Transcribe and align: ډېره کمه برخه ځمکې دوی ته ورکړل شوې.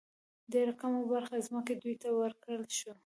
ډېره 0.53 0.73
کمه 0.81 1.01
برخه 1.13 1.37
ځمکې 1.47 1.73
دوی 1.81 1.95
ته 2.01 2.09
ورکړل 2.19 2.63
شوې. 2.79 2.93